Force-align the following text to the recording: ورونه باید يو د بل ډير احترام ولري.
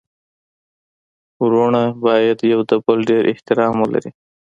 ورونه 1.43 1.83
باید 2.05 2.39
يو 2.51 2.59
د 2.69 2.71
بل 2.85 2.97
ډير 3.09 3.23
احترام 3.33 3.73
ولري. 3.79 4.11